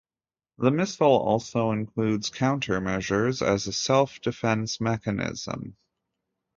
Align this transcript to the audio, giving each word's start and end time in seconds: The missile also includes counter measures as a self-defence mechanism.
The 0.57 0.71
missile 0.71 1.15
also 1.15 1.69
includes 1.69 2.31
counter 2.31 2.81
measures 2.81 3.43
as 3.43 3.67
a 3.67 3.71
self-defence 3.71 4.81
mechanism. 4.81 5.77